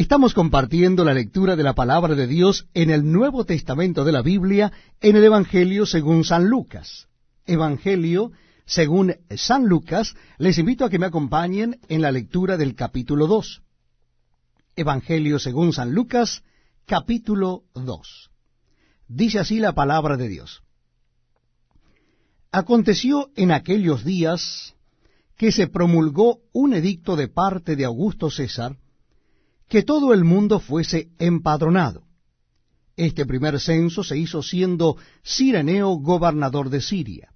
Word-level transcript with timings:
Estamos 0.00 0.32
compartiendo 0.32 1.04
la 1.04 1.12
lectura 1.12 1.56
de 1.56 1.62
la 1.62 1.74
palabra 1.74 2.14
de 2.14 2.26
Dios 2.26 2.66
en 2.72 2.88
el 2.88 3.12
Nuevo 3.12 3.44
Testamento 3.44 4.02
de 4.02 4.12
la 4.12 4.22
Biblia, 4.22 4.72
en 4.98 5.14
el 5.14 5.24
Evangelio 5.24 5.84
según 5.84 6.24
San 6.24 6.48
Lucas. 6.48 7.08
Evangelio 7.44 8.32
según 8.64 9.14
San 9.36 9.66
Lucas, 9.66 10.14
les 10.38 10.56
invito 10.56 10.86
a 10.86 10.88
que 10.88 10.98
me 10.98 11.04
acompañen 11.04 11.80
en 11.90 12.00
la 12.00 12.12
lectura 12.12 12.56
del 12.56 12.74
capítulo 12.74 13.26
2. 13.26 13.60
Evangelio 14.74 15.38
según 15.38 15.74
San 15.74 15.92
Lucas, 15.92 16.44
capítulo 16.86 17.64
2. 17.74 18.30
Dice 19.06 19.38
así 19.38 19.60
la 19.60 19.74
palabra 19.74 20.16
de 20.16 20.28
Dios. 20.28 20.62
Aconteció 22.50 23.28
en 23.36 23.52
aquellos 23.52 24.02
días 24.02 24.74
que 25.36 25.52
se 25.52 25.66
promulgó 25.66 26.38
un 26.54 26.72
edicto 26.72 27.16
de 27.16 27.28
parte 27.28 27.76
de 27.76 27.84
Augusto 27.84 28.30
César, 28.30 28.78
que 29.70 29.84
todo 29.84 30.12
el 30.12 30.24
mundo 30.24 30.58
fuese 30.58 31.10
empadronado. 31.20 32.02
Este 32.96 33.24
primer 33.24 33.60
censo 33.60 34.02
se 34.02 34.18
hizo 34.18 34.42
siendo 34.42 34.96
Sireneo 35.22 35.90
gobernador 36.00 36.70
de 36.70 36.80
Siria. 36.80 37.32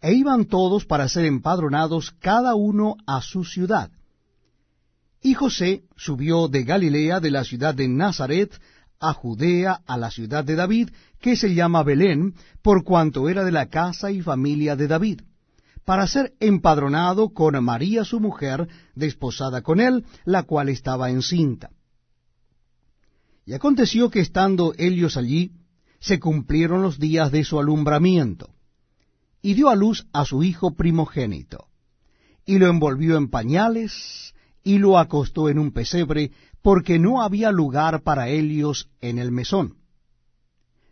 E 0.00 0.14
iban 0.14 0.44
todos 0.44 0.86
para 0.86 1.08
ser 1.08 1.24
empadronados 1.24 2.12
cada 2.20 2.54
uno 2.54 2.96
a 3.04 3.20
su 3.20 3.44
ciudad. 3.44 3.90
Y 5.20 5.34
José 5.34 5.82
subió 5.96 6.46
de 6.46 6.62
Galilea, 6.62 7.18
de 7.18 7.32
la 7.32 7.42
ciudad 7.42 7.74
de 7.74 7.88
Nazaret, 7.88 8.52
a 9.00 9.12
Judea, 9.12 9.82
a 9.86 9.98
la 9.98 10.12
ciudad 10.12 10.44
de 10.44 10.54
David, 10.54 10.90
que 11.20 11.34
se 11.34 11.52
llama 11.52 11.82
Belén, 11.82 12.34
por 12.62 12.84
cuanto 12.84 13.28
era 13.28 13.42
de 13.42 13.52
la 13.52 13.66
casa 13.66 14.12
y 14.12 14.22
familia 14.22 14.76
de 14.76 14.86
David 14.86 15.20
para 15.90 16.06
ser 16.06 16.34
empadronado 16.38 17.30
con 17.30 17.64
María 17.64 18.04
su 18.04 18.20
mujer, 18.20 18.68
desposada 18.94 19.62
con 19.62 19.80
él, 19.80 20.04
la 20.24 20.44
cual 20.44 20.68
estaba 20.68 21.10
encinta. 21.10 21.70
Y 23.44 23.54
aconteció 23.54 24.08
que 24.08 24.20
estando 24.20 24.72
ellos 24.78 25.16
allí, 25.16 25.50
se 25.98 26.20
cumplieron 26.20 26.80
los 26.80 27.00
días 27.00 27.32
de 27.32 27.42
su 27.42 27.58
alumbramiento, 27.58 28.54
y 29.42 29.54
dio 29.54 29.68
a 29.68 29.74
luz 29.74 30.06
a 30.12 30.24
su 30.24 30.44
hijo 30.44 30.76
primogénito, 30.76 31.66
y 32.46 32.60
lo 32.60 32.68
envolvió 32.68 33.16
en 33.16 33.28
pañales, 33.28 34.32
y 34.62 34.78
lo 34.78 34.96
acostó 34.96 35.48
en 35.48 35.58
un 35.58 35.72
pesebre, 35.72 36.30
porque 36.62 37.00
no 37.00 37.20
había 37.20 37.50
lugar 37.50 38.04
para 38.04 38.28
ellos 38.28 38.88
en 39.00 39.18
el 39.18 39.32
mesón. 39.32 39.79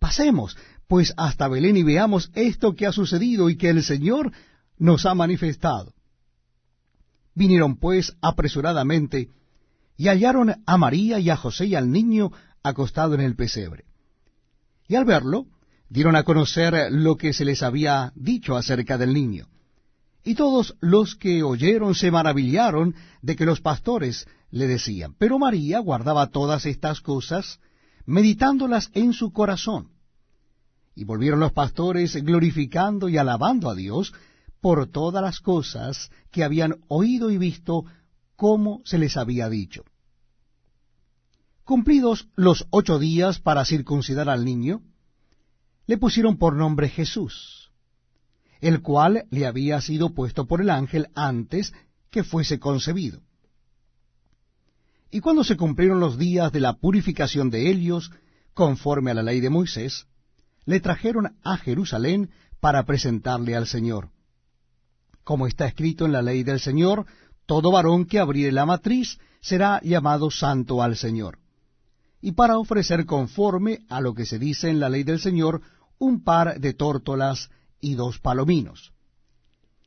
Pasemos, 0.00 0.56
pues, 0.88 1.14
hasta 1.16 1.46
Belén 1.46 1.76
y 1.76 1.84
veamos 1.84 2.32
esto 2.34 2.74
que 2.74 2.86
ha 2.86 2.92
sucedido 2.92 3.48
y 3.48 3.56
que 3.56 3.68
el 3.68 3.84
Señor 3.84 4.32
nos 4.76 5.06
ha 5.06 5.14
manifestado. 5.14 5.92
Vinieron, 7.34 7.76
pues, 7.76 8.16
apresuradamente, 8.20 9.28
y 9.96 10.08
hallaron 10.08 10.62
a 10.66 10.76
María 10.78 11.20
y 11.20 11.30
a 11.30 11.36
José 11.36 11.66
y 11.66 11.74
al 11.76 11.92
niño 11.92 12.32
acostado 12.62 13.14
en 13.14 13.20
el 13.20 13.36
pesebre. 13.36 13.84
Y 14.88 14.96
al 14.96 15.04
verlo, 15.04 15.46
dieron 15.90 16.16
a 16.16 16.22
conocer 16.22 16.90
lo 16.90 17.16
que 17.16 17.32
se 17.32 17.44
les 17.44 17.62
había 17.62 18.12
dicho 18.16 18.56
acerca 18.56 18.96
del 18.96 19.12
niño. 19.12 19.46
Y 20.24 20.34
todos 20.34 20.76
los 20.80 21.14
que 21.14 21.42
oyeron 21.42 21.94
se 21.94 22.10
maravillaron 22.10 22.94
de 23.22 23.36
que 23.36 23.44
los 23.44 23.60
pastores 23.60 24.26
le 24.50 24.66
decían. 24.66 25.14
Pero 25.18 25.38
María 25.38 25.78
guardaba 25.80 26.30
todas 26.30 26.66
estas 26.66 27.00
cosas, 27.00 27.60
meditándolas 28.06 28.90
en 28.94 29.12
su 29.12 29.32
corazón. 29.32 29.90
Y 30.94 31.04
volvieron 31.04 31.40
los 31.40 31.52
pastores 31.52 32.14
glorificando 32.22 33.08
y 33.08 33.16
alabando 33.16 33.70
a 33.70 33.74
Dios 33.74 34.12
por 34.60 34.88
todas 34.88 35.22
las 35.22 35.40
cosas 35.40 36.10
que 36.30 36.44
habían 36.44 36.76
oído 36.88 37.30
y 37.30 37.38
visto 37.38 37.84
como 38.36 38.82
se 38.84 38.98
les 38.98 39.16
había 39.16 39.48
dicho. 39.48 39.84
Cumplidos 41.64 42.28
los 42.34 42.66
ocho 42.70 42.98
días 42.98 43.38
para 43.38 43.64
circuncidar 43.64 44.28
al 44.28 44.44
niño, 44.44 44.82
le 45.86 45.98
pusieron 45.98 46.36
por 46.36 46.56
nombre 46.56 46.88
Jesús, 46.88 47.70
el 48.60 48.82
cual 48.82 49.26
le 49.30 49.46
había 49.46 49.80
sido 49.80 50.14
puesto 50.14 50.46
por 50.46 50.60
el 50.60 50.70
ángel 50.70 51.08
antes 51.14 51.72
que 52.10 52.24
fuese 52.24 52.58
concebido. 52.58 53.22
Y 55.10 55.20
cuando 55.20 55.42
se 55.44 55.56
cumplieron 55.56 56.00
los 56.00 56.18
días 56.18 56.52
de 56.52 56.60
la 56.60 56.74
purificación 56.74 57.50
de 57.50 57.68
ellos, 57.68 58.10
conforme 58.54 59.10
a 59.10 59.14
la 59.14 59.22
ley 59.22 59.40
de 59.40 59.50
Moisés, 59.50 60.06
le 60.66 60.80
trajeron 60.80 61.36
a 61.42 61.56
Jerusalén 61.56 62.30
para 62.60 62.84
presentarle 62.84 63.56
al 63.56 63.66
Señor. 63.66 64.10
Como 65.24 65.46
está 65.46 65.66
escrito 65.66 66.06
en 66.06 66.12
la 66.12 66.22
ley 66.22 66.42
del 66.42 66.60
Señor, 66.60 67.06
todo 67.46 67.72
varón 67.72 68.04
que 68.04 68.18
abriere 68.18 68.52
la 68.52 68.66
matriz 68.66 69.18
será 69.40 69.80
llamado 69.82 70.30
santo 70.30 70.82
al 70.82 70.96
Señor. 70.96 71.38
Y 72.20 72.32
para 72.32 72.58
ofrecer 72.58 73.06
conforme 73.06 73.80
a 73.88 74.00
lo 74.00 74.14
que 74.14 74.26
se 74.26 74.38
dice 74.38 74.68
en 74.68 74.78
la 74.78 74.88
ley 74.88 75.02
del 75.02 75.18
Señor, 75.18 75.62
un 75.98 76.22
par 76.22 76.60
de 76.60 76.74
tórtolas 76.74 77.50
y 77.80 77.94
dos 77.94 78.18
palominos. 78.18 78.92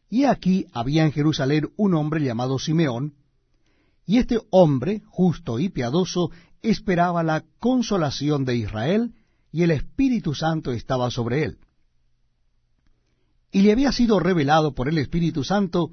Y 0.09 0.25
aquí 0.25 0.65
había 0.73 1.05
en 1.05 1.11
Jerusalén 1.11 1.71
un 1.77 1.93
hombre 1.93 2.23
llamado 2.23 2.59
Simeón, 2.59 3.15
y 4.05 4.17
este 4.17 4.39
hombre, 4.49 5.01
justo 5.05 5.59
y 5.59 5.69
piadoso, 5.69 6.31
esperaba 6.61 7.23
la 7.23 7.43
consolación 7.59 8.45
de 8.45 8.57
Israel, 8.57 9.13
y 9.51 9.63
el 9.63 9.71
Espíritu 9.71 10.33
Santo 10.33 10.71
estaba 10.71 11.11
sobre 11.11 11.43
él. 11.43 11.57
Y 13.51 13.61
le 13.61 13.71
había 13.71 13.91
sido 13.91 14.19
revelado 14.19 14.73
por 14.73 14.89
el 14.89 14.97
Espíritu 14.97 15.43
Santo 15.43 15.91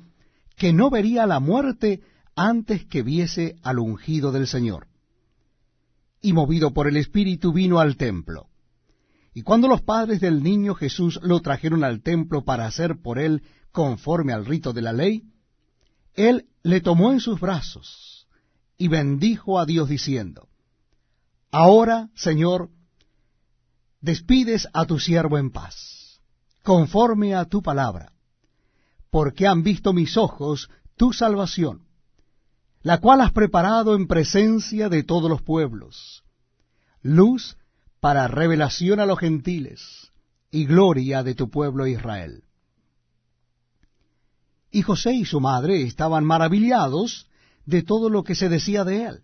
que 0.56 0.72
no 0.72 0.90
vería 0.90 1.26
la 1.26 1.40
muerte 1.40 2.00
antes 2.34 2.86
que 2.86 3.02
viese 3.02 3.56
al 3.62 3.78
ungido 3.78 4.32
del 4.32 4.46
Señor. 4.46 4.88
Y 6.22 6.32
movido 6.32 6.72
por 6.72 6.88
el 6.88 6.96
Espíritu 6.96 7.52
vino 7.52 7.78
al 7.78 7.96
templo. 7.96 8.48
Y 9.34 9.42
cuando 9.42 9.68
los 9.68 9.82
padres 9.82 10.20
del 10.20 10.42
niño 10.42 10.74
Jesús 10.74 11.20
lo 11.22 11.40
trajeron 11.40 11.84
al 11.84 12.02
templo 12.02 12.44
para 12.44 12.66
hacer 12.66 13.00
por 13.00 13.18
él 13.18 13.42
conforme 13.72 14.32
al 14.32 14.46
rito 14.46 14.72
de 14.72 14.82
la 14.82 14.92
ley, 14.92 15.29
él 16.28 16.48
le 16.62 16.80
tomó 16.80 17.12
en 17.12 17.20
sus 17.20 17.40
brazos 17.40 18.26
y 18.76 18.88
bendijo 18.88 19.58
a 19.58 19.66
Dios 19.66 19.88
diciendo, 19.88 20.48
Ahora, 21.50 22.10
Señor, 22.14 22.70
despides 24.00 24.68
a 24.72 24.86
tu 24.86 24.98
siervo 24.98 25.38
en 25.38 25.50
paz, 25.50 26.20
conforme 26.62 27.34
a 27.34 27.44
tu 27.44 27.62
palabra, 27.62 28.12
porque 29.10 29.46
han 29.46 29.62
visto 29.62 29.92
mis 29.92 30.16
ojos 30.16 30.70
tu 30.96 31.12
salvación, 31.12 31.86
la 32.82 32.98
cual 32.98 33.20
has 33.20 33.32
preparado 33.32 33.94
en 33.94 34.06
presencia 34.06 34.88
de 34.88 35.02
todos 35.02 35.28
los 35.28 35.42
pueblos, 35.42 36.24
luz 37.02 37.56
para 38.00 38.28
revelación 38.28 39.00
a 39.00 39.06
los 39.06 39.18
gentiles 39.18 40.10
y 40.50 40.64
gloria 40.64 41.22
de 41.22 41.34
tu 41.34 41.50
pueblo 41.50 41.86
Israel. 41.86 42.44
Y 44.70 44.82
José 44.82 45.14
y 45.14 45.24
su 45.24 45.40
madre 45.40 45.82
estaban 45.82 46.24
maravillados 46.24 47.28
de 47.66 47.82
todo 47.82 48.08
lo 48.08 48.22
que 48.22 48.34
se 48.34 48.48
decía 48.48 48.84
de 48.84 49.04
él. 49.04 49.22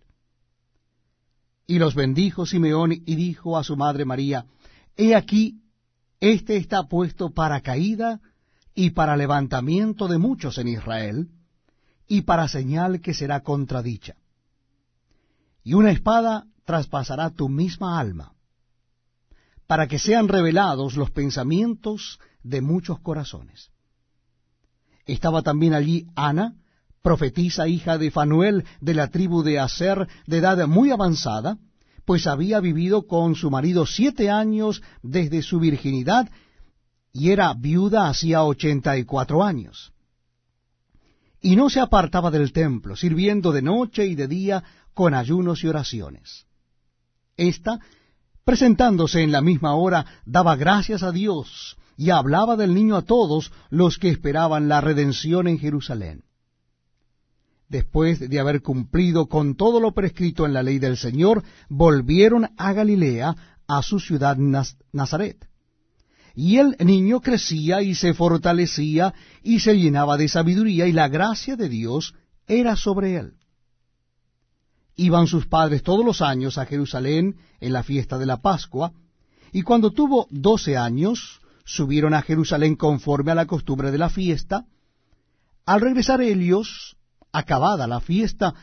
Y 1.65 1.79
los 1.79 1.95
bendijo 1.95 2.45
Simeón 2.45 2.93
y 2.93 3.15
dijo 3.15 3.57
a 3.57 3.63
su 3.63 3.75
madre 3.75 4.05
María, 4.05 4.45
He 4.95 5.15
aquí, 5.15 5.61
este 6.19 6.57
está 6.57 6.87
puesto 6.87 7.29
para 7.29 7.61
caída 7.61 8.19
y 8.73 8.91
para 8.91 9.17
levantamiento 9.17 10.07
de 10.07 10.17
muchos 10.17 10.57
en 10.57 10.67
Israel, 10.67 11.29
y 12.07 12.21
para 12.21 12.47
señal 12.47 13.01
que 13.01 13.13
será 13.13 13.41
contradicha. 13.41 14.15
y 15.63 15.73
una 15.73 15.91
espada 15.91 16.45
traspasará 16.63 17.29
tu 17.31 17.49
misma 17.49 17.99
alma, 17.99 18.33
para 19.67 19.87
que 19.87 19.99
sean 19.99 20.29
revelados 20.29 20.95
los 20.95 21.11
pensamientos 21.11 22.19
de 22.41 22.61
muchos 22.61 22.99
corazones. 23.01 23.69
Estaba 25.07 25.41
también 25.41 25.73
allí 25.73 26.05
Ana, 26.15 26.55
profetisa 27.01 27.67
hija 27.67 27.97
de 27.97 28.11
Fanuel 28.11 28.65
de 28.81 28.93
la 28.93 29.07
tribu 29.07 29.41
de 29.41 29.59
Aser, 29.59 30.07
de 30.27 30.37
edad 30.37 30.67
muy 30.67 30.91
avanzada, 30.91 31.57
pues 32.05 32.27
había 32.27 32.59
vivido 32.59 33.07
con 33.07 33.35
su 33.35 33.49
marido 33.49 33.85
siete 33.85 34.29
años 34.29 34.81
desde 35.01 35.41
su 35.41 35.59
virginidad 35.59 36.29
y 37.13 37.31
era 37.31 37.53
viuda 37.53 38.09
hacía 38.09 38.43
ochenta 38.43 38.97
y 38.97 39.05
cuatro 39.05 39.43
años. 39.43 39.93
Y 41.41 41.55
no 41.55 41.69
se 41.69 41.79
apartaba 41.79 42.29
del 42.29 42.51
templo, 42.51 42.95
sirviendo 42.95 43.51
de 43.51 43.61
noche 43.61 44.05
y 44.05 44.15
de 44.15 44.27
día 44.27 44.63
con 44.93 45.13
ayunos 45.13 45.63
y 45.63 45.67
oraciones. 45.67 46.45
Esta, 47.37 47.79
presentándose 48.43 49.21
en 49.21 49.31
la 49.31 49.41
misma 49.41 49.75
hora, 49.75 50.05
daba 50.25 50.55
gracias 50.55 51.03
a 51.03 51.11
Dios 51.11 51.77
y 51.97 52.11
hablaba 52.11 52.55
del 52.55 52.75
niño 52.75 52.95
a 52.95 53.01
todos 53.01 53.51
los 53.69 53.97
que 53.97 54.09
esperaban 54.09 54.69
la 54.69 54.79
redención 54.79 55.47
en 55.47 55.57
Jerusalén. 55.57 56.23
Después 57.67 58.29
de 58.29 58.39
haber 58.39 58.61
cumplido 58.61 59.25
con 59.25 59.55
todo 59.55 59.81
lo 59.81 59.91
prescrito 59.91 60.45
en 60.45 60.53
la 60.53 60.63
ley 60.63 60.79
del 60.79 60.95
Señor, 60.95 61.43
volvieron 61.67 62.49
a 62.55 62.71
Galilea, 62.71 63.35
a 63.67 63.81
su 63.81 63.99
ciudad 63.99 64.37
Nazaret. 64.37 65.49
Y 66.33 66.57
el 66.57 66.77
niño 66.79 67.19
crecía 67.19 67.81
y 67.81 67.95
se 67.95 68.13
fortalecía 68.13 69.13
y 69.43 69.59
se 69.59 69.77
llenaba 69.77 70.17
de 70.17 70.29
sabiduría 70.29 70.87
y 70.87 70.93
la 70.93 71.09
gracia 71.09 71.55
de 71.55 71.67
Dios 71.67 72.13
era 72.45 72.75
sobre 72.75 73.17
él. 73.17 73.33
Iban 74.95 75.27
sus 75.27 75.47
padres 75.47 75.83
todos 75.83 76.05
los 76.05 76.21
años 76.21 76.57
a 76.57 76.65
Jerusalén 76.65 77.35
en 77.59 77.73
la 77.73 77.83
fiesta 77.83 78.17
de 78.17 78.27
la 78.27 78.37
Pascua, 78.37 78.93
y 79.51 79.63
cuando 79.63 79.91
tuvo 79.91 80.27
doce 80.29 80.77
años, 80.77 81.41
subieron 81.67 82.15
a 82.15 82.23
Jerusalén 82.23 82.75
conforme 82.75 83.31
a 83.31 83.35
la 83.35 83.45
costumbre 83.45 83.91
de 83.91 83.99
la 83.99 84.09
fiesta. 84.09 84.65
Al 85.67 85.81
regresar 85.81 86.21
ellos, 86.21 86.97
acabada 87.31 87.85
la 87.85 87.99
fiesta, 87.99 88.55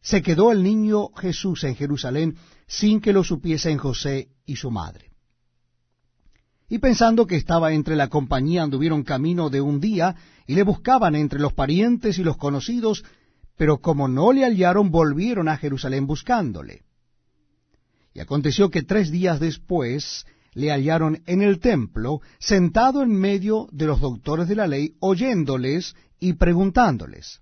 se 0.00 0.22
quedó 0.22 0.52
el 0.52 0.62
niño 0.62 1.08
Jesús 1.16 1.64
en 1.64 1.74
Jerusalén 1.74 2.36
sin 2.68 3.00
que 3.00 3.12
lo 3.12 3.24
supiesen 3.24 3.78
José 3.78 4.28
y 4.46 4.54
su 4.54 4.70
madre 4.70 5.14
y 6.68 6.78
pensando 6.78 7.26
que 7.26 7.36
estaba 7.36 7.72
entre 7.72 7.96
la 7.96 8.08
compañía 8.08 8.62
anduvieron 8.62 9.04
camino 9.04 9.50
de 9.50 9.60
un 9.60 9.80
día, 9.80 10.16
y 10.46 10.54
le 10.54 10.62
buscaban 10.62 11.14
entre 11.14 11.38
los 11.38 11.52
parientes 11.52 12.18
y 12.18 12.24
los 12.24 12.36
conocidos, 12.36 13.04
pero 13.56 13.78
como 13.78 14.08
no 14.08 14.32
le 14.32 14.44
hallaron, 14.44 14.90
volvieron 14.90 15.48
a 15.48 15.56
Jerusalén 15.56 16.06
buscándole. 16.06 16.82
Y 18.12 18.20
aconteció 18.20 18.70
que 18.70 18.82
tres 18.82 19.10
días 19.10 19.40
después 19.40 20.26
le 20.54 20.70
hallaron 20.70 21.22
en 21.26 21.42
el 21.42 21.60
templo, 21.60 22.20
sentado 22.38 23.02
en 23.02 23.12
medio 23.12 23.68
de 23.72 23.86
los 23.86 24.00
doctores 24.00 24.48
de 24.48 24.56
la 24.56 24.66
ley, 24.66 24.94
oyéndoles 25.00 25.94
y 26.18 26.34
preguntándoles. 26.34 27.40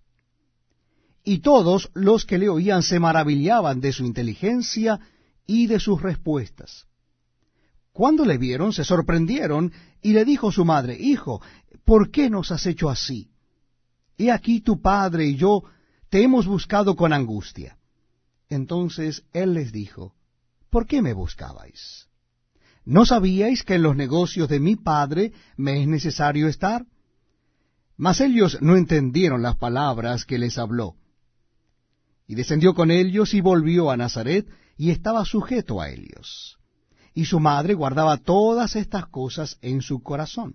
Y 1.24 1.38
todos 1.38 1.90
los 1.94 2.24
que 2.24 2.38
le 2.38 2.48
oían 2.48 2.82
se 2.82 2.98
maravillaban 2.98 3.80
de 3.80 3.92
su 3.92 4.04
inteligencia 4.04 4.98
y 5.46 5.66
de 5.66 5.78
sus 5.78 6.02
respuestas. 6.02 6.86
Cuando 7.92 8.24
le 8.24 8.38
vieron, 8.38 8.72
se 8.72 8.84
sorprendieron, 8.84 9.72
y 10.00 10.14
le 10.14 10.24
dijo 10.24 10.50
su 10.50 10.64
madre, 10.64 10.96
Hijo, 10.98 11.40
¿por 11.84 12.10
qué 12.10 12.30
nos 12.30 12.50
has 12.50 12.66
hecho 12.66 12.88
así? 12.88 13.30
He 14.18 14.30
aquí 14.30 14.60
tu 14.60 14.80
padre 14.80 15.26
y 15.26 15.36
yo 15.36 15.62
te 16.08 16.22
hemos 16.22 16.46
buscado 16.46 16.96
con 16.96 17.12
angustia. 17.12 17.78
Entonces 18.48 19.24
él 19.32 19.54
les 19.54 19.72
dijo, 19.72 20.14
¿por 20.70 20.86
qué 20.86 21.02
me 21.02 21.14
buscabais? 21.14 22.08
¿No 22.84 23.06
sabíais 23.06 23.62
que 23.62 23.74
en 23.74 23.82
los 23.82 23.96
negocios 23.96 24.48
de 24.48 24.60
mi 24.60 24.76
padre 24.76 25.32
me 25.56 25.80
es 25.80 25.88
necesario 25.88 26.48
estar? 26.48 26.84
Mas 27.96 28.20
ellos 28.20 28.58
no 28.60 28.76
entendieron 28.76 29.42
las 29.42 29.56
palabras 29.56 30.24
que 30.24 30.38
les 30.38 30.58
habló. 30.58 30.96
Y 32.26 32.34
descendió 32.34 32.74
con 32.74 32.90
ellos 32.90 33.34
y 33.34 33.40
volvió 33.40 33.90
a 33.90 33.96
Nazaret, 33.96 34.46
y 34.76 34.90
estaba 34.90 35.24
sujeto 35.24 35.80
a 35.80 35.90
ellos 35.90 36.58
y 37.14 37.26
su 37.26 37.40
madre 37.40 37.74
guardaba 37.74 38.16
todas 38.18 38.76
estas 38.76 39.06
cosas 39.06 39.58
en 39.60 39.82
su 39.82 40.02
corazón. 40.02 40.50